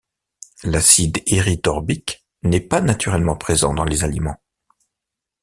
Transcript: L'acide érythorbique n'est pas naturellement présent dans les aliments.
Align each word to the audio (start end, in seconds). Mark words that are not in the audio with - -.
L'acide 0.63 1.19
érythorbique 1.27 2.25
n'est 2.41 2.59
pas 2.59 2.81
naturellement 2.81 3.35
présent 3.35 3.71
dans 3.71 3.83
les 3.83 4.03
aliments. 4.03 4.39